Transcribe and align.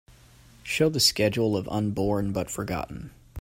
show 0.63 0.89
the 0.89 0.99
schedule 0.99 1.55
of 1.55 1.69
Unborn 1.69 2.31
but 2.31 2.49
Forgotten 2.49 3.11